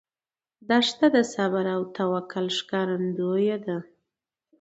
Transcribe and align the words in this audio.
دښته 0.69 1.07
د 1.15 1.17
صبر 1.33 1.65
او 1.75 1.81
توکل 1.97 2.45
ښکارندوی 2.57 3.51
ده. 3.65 3.77